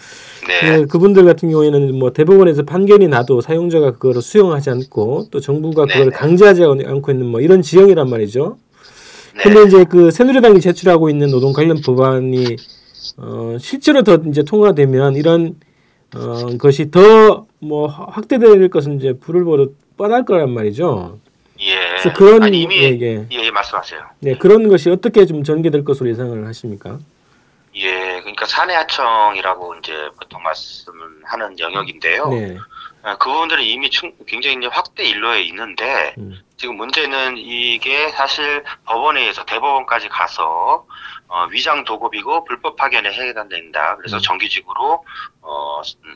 [0.48, 0.82] 네.
[0.82, 5.94] 그, 그분들 같은 경우에는 뭐 대법원에서 판결이 나도 사용자가 그거를 수용하지 않고 또 정부가 네,
[5.94, 6.18] 그걸 네.
[6.18, 8.58] 강제하지 않고 있는 뭐 이런 지형이란 말이죠.
[9.36, 9.44] 네.
[9.44, 12.56] 근데 이제 그 새누리당이 제출하고 있는 노동 관련 법안이
[13.18, 15.56] 어 실제로 더 이제 통과되면 이런
[16.16, 21.20] 어 것이 더 뭐 확대될 것은 이제 불을 보듯 뻔할 거란 말이죠.
[21.60, 21.76] 예.
[21.90, 23.28] 그래서 그런 아니, 이미 예, 예.
[23.32, 24.02] 예, 예, 말씀하세요.
[24.20, 26.98] 네, 그런 것이 어떻게 좀 전개될 것으로 예상을 하십니까?
[27.76, 32.30] 예, 그러니까 사내하청이라고 이제 보통 말씀을 하는 영역인데요.
[32.30, 32.58] 네.
[33.04, 36.40] 아, 그 부분들은 이미 충- 굉장히 이제 확대 일로에 있는데 음.
[36.58, 40.86] 지금 문제는 이게 사실 법원에 의해서 대법원까지 가서
[41.28, 43.96] 어, 위장 도급이고 불법 파견에 해당된다.
[43.98, 44.22] 그래서 음.
[44.22, 45.04] 정규직으로
[45.42, 46.16] 어, 음,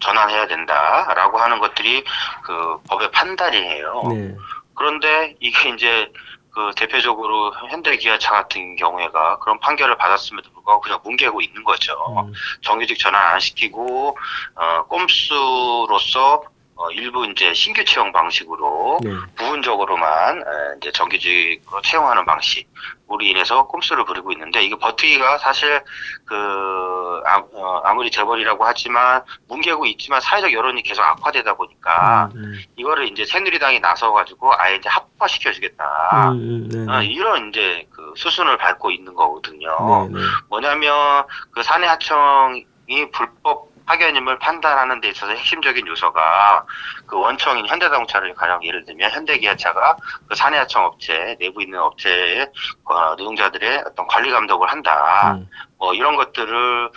[0.00, 2.04] 전환해야 된다라고 하는 것들이
[2.42, 4.02] 그 법의 판단이에요.
[4.10, 4.34] 네.
[4.74, 6.10] 그런데 이게 이제
[6.52, 11.92] 그 대표적으로 현대 기아차 같은 경우에가 그런 판결을 받았음에도 불구하고 그냥 뭉개고 있는 거죠.
[12.26, 12.32] 음.
[12.62, 14.16] 정규직 전환 안 시키고
[14.54, 16.42] 어, 꼼수로서
[16.80, 19.10] 어, 일부 이제 신규 채용 방식으로 네.
[19.36, 20.42] 부분적으로만 에,
[20.78, 25.82] 이제 정규직으로 채용하는 방식으로 인해서 꼼수를 부리고 있는데 이게 버티기가 사실
[26.24, 33.26] 그 아, 무리 재벌이라고 하지만 뭉개고 있지만 사회적 여론이 계속 악화되다 보니까 음, 이거를 이제
[33.26, 36.30] 새누리당이 나서 가지고 아예 이제 합파 시켜주겠다.
[36.32, 36.90] 음, 음, 네.
[36.90, 40.08] 어, 이런 이제 그 수순을 밟고 있는 거거든요.
[40.08, 40.26] 네, 네.
[40.48, 46.64] 뭐냐면 그 사내 하청이 불법 파견임을 판단하는 데 있어서 핵심적인 요소가
[47.06, 49.96] 그 원청인 현대자동차를 가령 예를 들면 현대기아차가
[50.28, 52.48] 그 사내하청 업체 내부 있는 업체의
[52.84, 55.34] 어, 노동자들의 어떤 관리 감독을 한다.
[55.34, 56.90] 음, 뭐 이런 것들을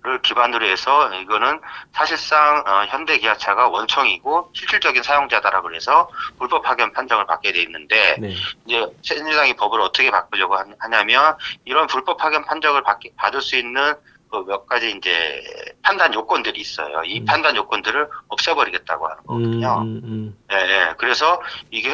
[0.00, 1.60] 를 기반으로 해서 이거는
[1.92, 8.32] 사실상 어, 현대기아차가 원청이고 실질적인 사용자다라고 그래서 불법 파견 판정을 받게 돼 있는데 네.
[8.64, 13.92] 이제 새누리당이 법을 어떻게 바꾸려고 하- 하냐면 이런 불법 파견 판정을 받, 받을 수 있는
[14.30, 15.42] 그 몇 가지 이제
[15.82, 17.02] 판단 요건들이 있어요.
[17.04, 17.24] 이 음.
[17.24, 19.78] 판단 요건들을 없애버리겠다고 하는 음, 거거든요.
[19.82, 20.38] 음, 음.
[20.52, 20.94] 예, 예.
[20.98, 21.92] 그래서 이게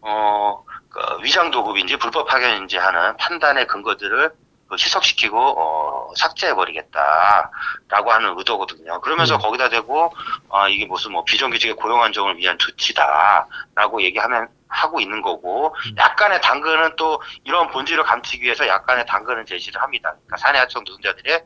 [0.00, 4.30] 어 그 위장 도급인지 불법 파견인지 하는 판단의 근거들을
[4.68, 9.00] 그 희석시키고 어 삭제해버리겠다라고 하는 의도거든요.
[9.00, 9.40] 그러면서 음.
[9.40, 10.14] 거기다 대고
[10.50, 15.96] 아 이게 무슨 뭐 비정규직의 고용 안정을 위한 조치다라고 얘기하면 하고 있는 거고 음.
[15.98, 20.10] 약간의 당근은 또 이런 본질을 감추기 위해서 약간의 당근을 제시를 합니다.
[20.10, 21.42] 그러니까 사내 하청 노동자들의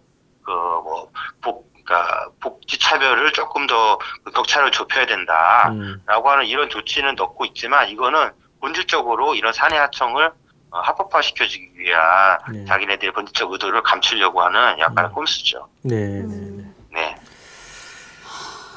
[0.48, 1.10] 그뭐
[1.42, 5.70] 복 그러니까 복지 차별을 조금 더그 격차를 좁혀야 된다.
[5.70, 6.02] 음.
[6.06, 8.30] 라고 하는 이런 조치는 넣고 있지만 이거는
[8.60, 10.30] 본질적으로 이런 사내 하청을
[10.70, 12.64] 어, 합법화시켜주기 위한 네.
[12.66, 15.14] 자기네들의 본질적 의도를 감추려고 하는 약간의 음.
[15.14, 15.66] 꼼수죠.
[15.82, 15.94] 네.
[15.94, 16.57] 음.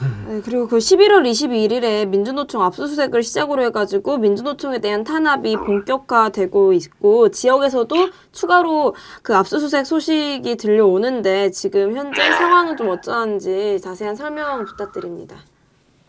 [0.02, 0.34] 네.
[0.36, 8.10] 네, 그리고 그 11월 21일에 민주노총 압수수색을 시작으로 해가지고 민주노총에 대한 탄압이 본격화되고 있고 지역에서도
[8.32, 12.32] 추가로 그 압수수색 소식이 들려오는데 지금 현재 네.
[12.32, 15.36] 상황은 좀 어쩌한지 자세한 설명 부탁드립니다.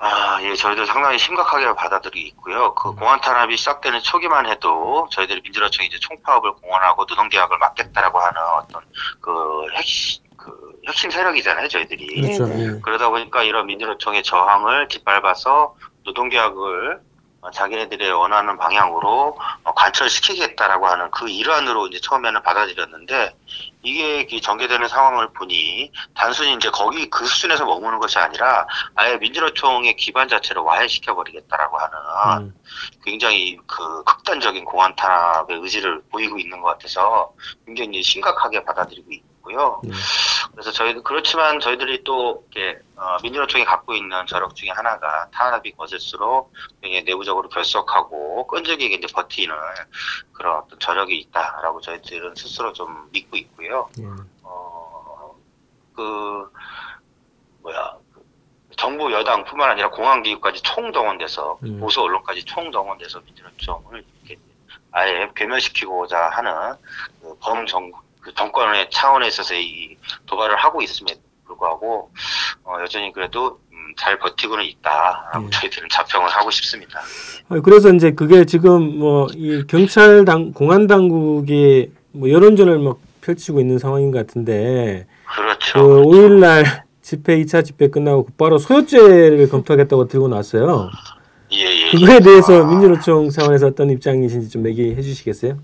[0.05, 2.74] 아, 예, 저희도 상당히 심각하게 받아들이고 있고요.
[2.74, 8.83] 그 공안 탄압이 시작되는 초기만 해도 저희들이 민주노총이 이제 총파업을 공언하고 노동개혁을 막겠다라고 하는 어떤
[9.20, 9.31] 그
[9.74, 12.20] 핵심, 그 핵심 세력이잖아요, 저희들이.
[12.20, 12.46] 그렇죠.
[12.46, 12.81] 네, 예.
[12.83, 17.00] 그러다 보니까 이런 민주노총의 저항을 뒷밟아서 노동개혁을
[17.42, 23.35] 어, 자기네들의 원하는 방향으로 어, 관철시키겠다라고 하는 그 일환으로 이제 처음에는 받아들였는데
[23.83, 29.96] 이게 이 전개되는 상황을 보니 단순히 이제 거기 그 수준에서 머무는 것이 아니라 아예 민주노총의
[29.96, 32.55] 기반 자체를 와해시켜 버리겠다라고 하는 음.
[33.05, 37.33] 굉장히 그 극단적인 공안 탄압의 의지를 보이고 있는 것 같아서
[37.66, 39.81] 굉장히 심각하게 받아들이고 있 고요.
[39.85, 39.90] 네.
[40.52, 45.72] 그래서 저희도 그렇지만 저희들이 또 이렇게 어, 민주노총이 갖고 있는 저력 중에 하나가 탄압이
[46.81, 49.55] 굉장히 내부적으로 결속하고 끈질기게 이제 버티는
[50.33, 53.88] 그런 어떤 저력이 있다라고 저희들은 스스로 좀 믿고 있고요.
[53.98, 54.05] 예.
[54.42, 55.35] 어,
[55.94, 56.50] 그
[57.62, 58.22] 뭐야 그
[58.76, 61.81] 정부 여당뿐만 아니라 공안기구까지 총동원돼서 음.
[61.81, 64.40] 보수 언론까지 총동원돼서 민주노총을 이렇게
[64.90, 66.74] 아예 괴멸시키고자 하는
[67.20, 67.90] 그 범정
[68.22, 72.11] 그 정권의 차원에 있어서 이 도발을 하고 있음에도 불구하고
[72.64, 75.50] 어, 여전히 그래도 음, 잘 버티고는 있다라고 음.
[75.50, 77.00] 저희들은 자평을 하고 싶습니다.
[77.48, 83.61] 어, 그래서 이제 그게 지금 뭐 이 경찰 당 공안 당국이 뭐 여론전을 막 펼치고
[83.61, 85.78] 있는 상황인 것 같은데 그렇죠.
[85.82, 90.90] 그 5일 날 집회 2차 집회 끝나고 바로 소요죄를 검토하겠다고 들고 나왔어요.
[91.52, 91.90] 예, 예.
[91.90, 95.58] 그거에 대해서 아, 민주노총 상황에서 어떤 입장이신지 좀 얘기해 주시겠어요?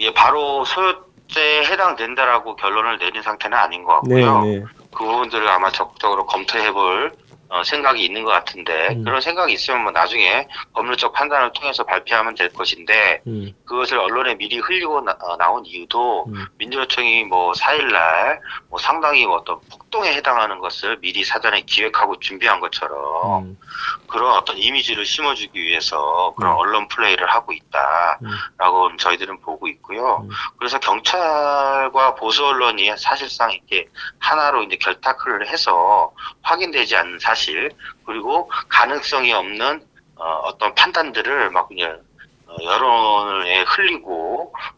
[0.00, 4.44] 예, 바로 소요 죄에 해당된다라고 결론을 내린 상태는 아닌 것 네, 같고요.
[4.44, 4.64] 네.
[4.92, 7.12] 그 부분들을 아마 적극적으로 검토해볼
[7.50, 9.04] 어, 생각이 있는 것 같은데 음.
[9.04, 14.58] 그런 생각이 있으면 뭐 나중에 법률적 판단을 통해서 발표하면 될 것인데 음, 그것을 언론에 미리
[14.58, 15.16] 흘리고 나,
[15.50, 16.46] 온 이유도 음.
[16.58, 18.38] 민주노총이 뭐 4일날
[18.68, 23.58] 뭐 상당히 뭐 어떤 폭동에 해당하는 것을 미리 사전에 기획하고 준비한 것처럼 음,
[24.06, 26.58] 그런 어떤 이미지를 심어주기 위해서 그런 음.
[26.58, 30.18] 언론 플레이를 하고 있다라고 저희들은 보고 있고요.
[30.22, 30.30] 음.
[30.58, 37.70] 그래서 경찰과 보수 언론이 사실상 이렇게 하나로 이제 결탁을 해서 확인되지 않는 사실
[38.04, 42.00] 그리고 가능성이 없는 어, 떤 판단들을 막 그냥
[42.46, 44.77] 어, 여론에 흘리고 그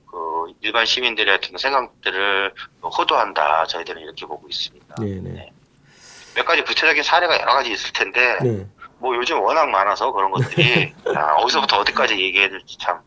[0.60, 4.94] 일반 시민들의 어떤 생각들을 호도한다 저희들은 이렇게 보고 있습니다.
[5.00, 5.52] 네, 네.
[6.34, 8.66] 몇 가지 구체적인 사례가 여러 가지 있을 텐데 네.
[8.98, 13.00] 뭐 요즘 워낙 많아서 그런 것들이 아, 어디서부터 어디까지 얘기해야 될지 참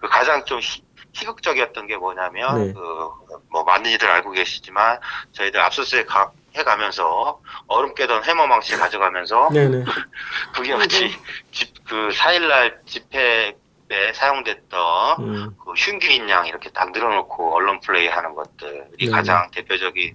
[0.00, 0.82] 그 가장 좀 희,
[1.14, 2.72] 희극적이었던 게 뭐냐면 네.
[2.72, 5.00] 그뭐 많은 이들 알고 계시지만
[5.32, 9.84] 저희들 압수수색 가- 해가면서 얼음 깨던 해머망치 가져가면서 네, 네.
[10.54, 11.16] 그게 마치
[11.52, 13.56] 집, 그 4일날 집회
[13.90, 19.10] 에 사용됐던 음, 그 흉기인 양 이렇게 딱 늘어놓고 언론 플레이 하는 것들이 네.
[19.10, 20.14] 가장 대표적인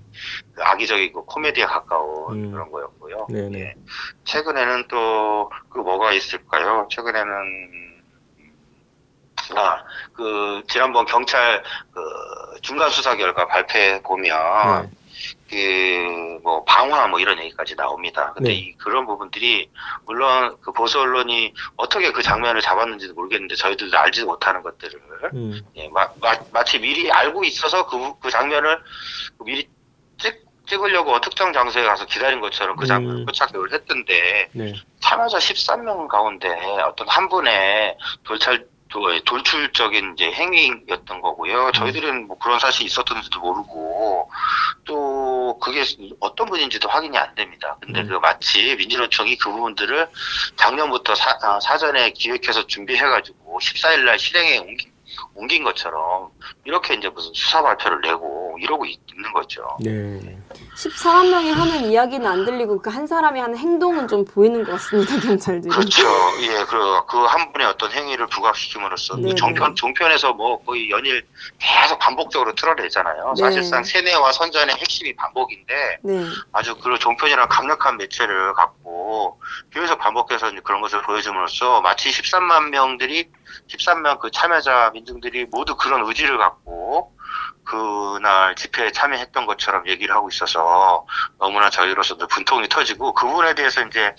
[0.53, 2.51] 그 악의적이고 코미디에 가까운 음.
[2.51, 3.27] 그런 거였고요.
[3.29, 3.59] 네, 네.
[3.61, 3.73] 예.
[4.25, 6.87] 최근에는 또 그 뭐가 있을까요?
[6.91, 8.03] 최근에는
[9.55, 9.83] 아,
[10.13, 14.89] 그 지난번 경찰 그 중간 수사 결과 발표해 보면 네.
[15.53, 18.33] 그 뭐 방화 뭐 이런 얘기까지 나옵니다.
[18.35, 18.55] 근데 네.
[18.55, 19.69] 이 그런 부분들이
[20.05, 24.99] 물론 그 보수 언론이 어떻게 그 장면을 잡았는지도 모르겠는데 저희들도 알지 못하는 것들을
[25.33, 26.09] 음, 예, 마,
[26.51, 28.77] 마, 치 미리 알고 있어서 그, 그 장면을
[29.45, 29.67] 미리
[30.17, 30.37] 찍,
[30.67, 33.25] 찍으려고 특정 장소에 가서 기다린 것처럼 그 장면을 음.
[33.25, 34.73] 포착을 했던데 네.
[34.99, 36.49] 참여자 13명 가운데
[36.85, 38.72] 어떤 한 분의 돌찰 도-
[39.25, 41.71] 돌출적인 이제 행위였던 거고요.
[41.71, 44.29] 저희들은 뭐 그런 사실이 있었던지도 모르고
[44.85, 45.83] 또 그게
[46.19, 47.77] 어떤 분인지도 확인이 안 됩니다.
[47.81, 48.07] 근데 음.
[48.07, 50.09] 그 마치 민주노총이 그 부분들을
[50.55, 54.91] 작년부터 사, 아, 사전에 기획해서 준비해가지고 14일 날 실행에 옮긴,
[55.35, 56.29] 옮긴 것처럼
[56.65, 59.77] 이렇게 이제 무슨 수사 발표를 내고 이러고 있, 는 거죠.
[59.79, 60.32] 네.
[60.75, 65.73] 13명이 하는 이야기는 안 들리고 그 한 사람이 하는 행동은 좀 보이는 것 같습니다, 경찰들이.
[65.73, 66.03] 그렇죠.
[66.41, 69.29] 예, 그, 그한 분의 어떤 행위를 부각시킴으로써 네네.
[69.29, 71.25] 그 종편, 종편에서 뭐 거의 연일
[71.57, 73.33] 계속 반복적으로 틀어내잖아요.
[73.35, 73.41] 네.
[73.41, 76.25] 사실상 세뇌와 선전의 핵심이 반복인데 네.
[76.51, 79.39] 아주 그 종편이랑 강력한 매체를 갖고
[79.73, 83.29] 계속 반복해서 그런 것을 보여줌으로써 마치 13만 명들이
[83.69, 86.72] 13명 그 참여자 민중들이 모두 그런 의지를 갖고
[87.63, 91.05] 그날 집회에 참여했던 것처럼 얘기를 하고 있어서
[91.39, 94.13] 너무나 저희로서도 분통이 터지고 그 부분에 대해서 이제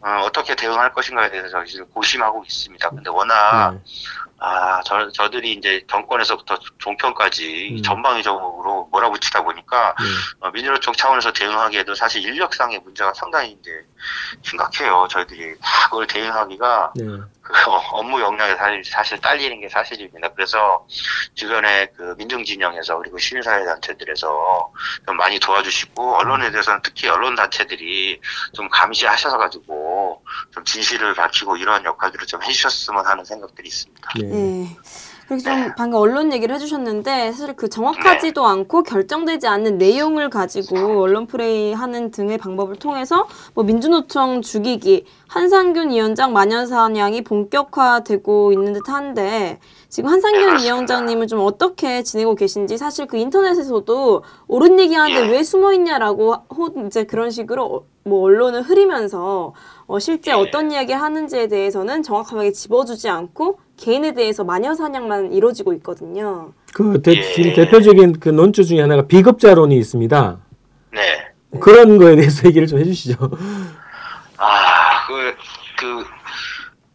[0.00, 2.90] 어, 떻게 대응할 것인가에 대해서 저희 지금 고심하고 있습니다.
[2.90, 3.80] 근데 워낙 네.
[4.40, 7.82] 아, 저, 저들이 이제 정권에서부터 종편까지 음.
[7.82, 10.04] 전방위적으로 몰아붙이다 보니까 네.
[10.40, 13.84] 어, 민주노총 차원에서 대응하기에도 사실 인력상의 문제가 상당히 이제
[14.42, 15.08] 심각해요.
[15.10, 17.04] 저희들이 다 그걸 대응하기가 네.
[17.48, 17.54] 그
[17.92, 20.28] 업무 역량에 사실, 사실 딸리는 게 사실입니다.
[20.34, 20.86] 그래서
[21.34, 24.72] 주변에 그 민중진영에서 그리고 시민사회 단체들에서
[25.06, 28.20] 좀 많이 도와주시고 언론에 대해서는 특히 언론 단체들이
[28.52, 34.10] 좀 감시하셔서 가지고 좀 진실을 밝히고 이러한 역할들을 좀 해주셨으면 하는 생각들이 있습니다.
[34.16, 34.22] 네.
[34.24, 34.76] 네.
[35.28, 41.26] 그리고 좀 방금 언론 얘기를 해주셨는데 사실 그 정확하지도 않고 결정되지 않는 내용을 가지고 언론
[41.26, 49.60] 플레이 하는 등의 방법을 통해서 뭐 민주노총 죽이기, 한상균 위원장 만연사냥이 본격화되고 있는 듯한데
[49.90, 50.60] 지금 네, 한상균.
[50.64, 55.30] 위원장님은 좀 어떻게 지내고 계신지 사실 그 인터넷에서도 옳은 얘기하는데 예.
[55.30, 59.52] 왜 숨어 있냐라고 호 이제 그런 식으로 어- 뭐 언론을 흐리면서
[59.86, 60.34] 어 실제 예.
[60.34, 66.52] 어떤 이야기를 하는지에 대해서는 정확하게 집어주지 않고 개인에 대해서 마녀 사냥만 이루어지고 있거든요.
[66.74, 67.52] 그 대, 예.
[67.54, 70.38] 대표적인 그 논조 중에 하나가 비급자론이 있습니다.
[70.92, 71.28] 네.
[71.60, 73.16] 그런 거에 대해서 얘기를 좀 해주시죠.
[74.36, 75.34] 아, 그,
[75.78, 76.04] 그,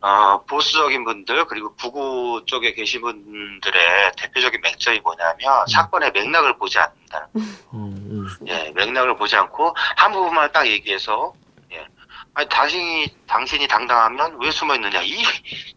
[0.01, 7.27] 어, 보수적인 분들, 그리고 구구 쪽에 계신 분들의 대표적인 맹점이 뭐냐면, 사건의 맥락을 보지 않는다는
[7.35, 8.27] 음, 음.
[8.47, 11.42] 예, 맥락을 보지 않고 한 부분만 딱 얘기해서 예.
[12.35, 15.23] 아니 당신이 당신이 당당하면 왜 숨어 있느냐 이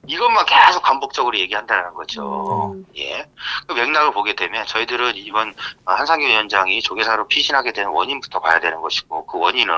[0.06, 2.72] 이것만 계속 반복적으로 얘기한다는 거죠.
[2.72, 2.86] 음.
[2.96, 3.26] 예.
[3.66, 5.50] 그 맥락을 보게 되면 저희들은 이번
[5.84, 9.74] 어, 한상규 위원장이 조계사로 피신하게 된 원인부터 봐야 되는 것이고 그 원인은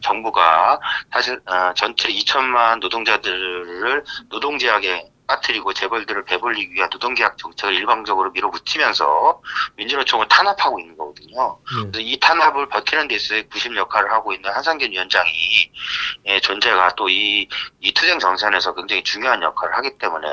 [0.00, 0.78] 정부가
[1.12, 9.40] 사실 어, 전체 2천만 노동자들을 노동제약에 빠뜨리고 재벌들을 배불리기 위한 노동계약 정책을 일방적으로 밀어붙이면서
[9.76, 11.58] 민주노총을 탄압하고 있는 거거든요.
[11.76, 11.90] 네.
[11.92, 15.70] 그래서 이 탄압을 버티는 데 있어서 구심 역할을 하고 있는 한상균 위원장이
[16.26, 17.46] 예, 존재가 또이이
[17.94, 20.28] 투쟁 정산에서 굉장히 중요한 역할을 하기 때문에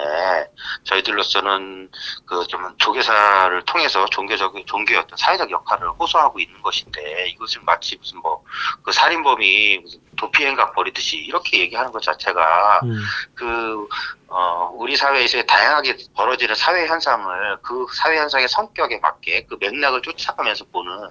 [0.86, 1.92] 저희들로서는
[2.26, 8.20] 그 좀 조계사를 통해서 종교적 종교의 어떤 사회적 역할을 호소하고 있는 것인데 이것을 마치 무슨
[8.20, 8.44] 뭐
[8.84, 12.98] 그 살인범이 무슨 도피 행각 벌이듯이 이렇게 얘기하는 것 자체가 음.
[13.34, 13.88] 그,
[14.28, 20.66] 어, 우리 사회에서 다양하게 벌어지는 사회 현상을 그 사회 현상의 성격에 맞게 그 맥락을 쫓아가면서
[20.72, 21.10] 보는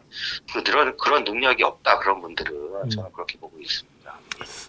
[0.52, 2.52] 그 그런, 그런 능력이 없다 그런 분들은
[2.84, 2.90] 음.
[2.90, 3.94] 저는 그렇게 보고 있습니다.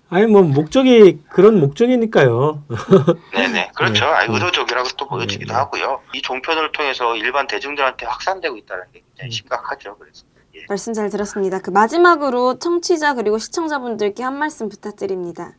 [0.10, 2.64] 아니 뭐 목적이 그런 목적이니까요.
[3.34, 3.72] 네네.
[3.76, 4.06] 그렇죠.
[4.06, 4.12] 네.
[4.12, 4.36] 아니, 음.
[4.36, 5.58] 의도적이라고 또 보여지기도 네.
[5.58, 6.02] 하고요.
[6.14, 9.32] 이 종편을 통해서 일반 대중들한테 확산되고 있다는 게 굉장히 음.
[9.32, 9.98] 심각하죠.
[9.98, 10.24] 그래서.
[10.56, 10.66] 예.
[10.70, 11.60] 말씀 잘 들었습니다.
[11.60, 15.54] 그 마지막으로 청취자 그리고 시청자분들께 한 말씀 부탁드립니다.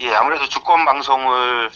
[0.00, 1.70] 예, 아무래도 주권 방송을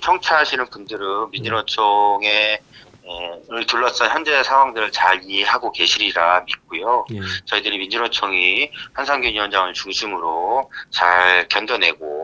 [0.00, 2.60] 청취하시는 분들은 민주노총의
[3.02, 7.06] 에, 를 둘러싼 현재 상황들을 잘 이해하고 계시리라 믿고요.
[7.12, 7.20] 예.
[7.46, 12.19] 저희들이 민주노총이 한상균 위원장을 중심으로 잘 견뎌내고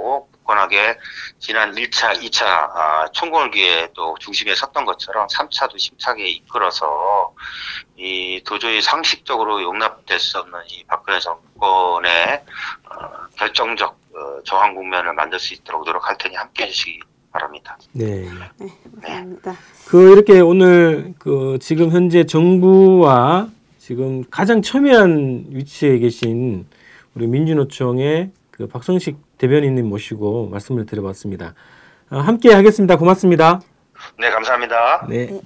[0.46, 0.96] 굳건하게
[1.38, 7.34] 지난 1차, 2차 아, 총궐 기에 또 중심에 섰던 것처럼 3차도 심차게 이끌어서
[7.96, 12.44] 이 도저히 상식적으로 용납될 수 없는 이 박근혜 정권의
[12.88, 17.00] 어, 결정적 어, 저항 국면을 만들 수 있도록 노력할 테니 함께 해 주시기
[17.32, 17.76] 바랍니다.
[17.92, 18.30] 네.
[18.58, 19.56] 네, 감사합니다.
[19.88, 26.66] 그 이렇게 오늘 그 지금 현재 정부와 지금 가장 첨예한 위치에 계신
[27.14, 31.54] 우리 민주노총의 그 박성식 대변인님 모시고 말씀을 드려봤습니다.
[32.10, 32.96] 아, 함께 하겠습니다.
[32.96, 33.60] 고맙습니다.
[34.18, 35.06] 네, 감사합니다.
[35.08, 35.16] 네.
[35.24, 35.40] 일